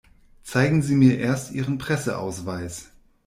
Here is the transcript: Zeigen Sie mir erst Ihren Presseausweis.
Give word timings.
Zeigen 0.41 0.81
Sie 0.81 0.95
mir 0.95 1.19
erst 1.19 1.51
Ihren 1.51 1.77
Presseausweis. 1.77 2.89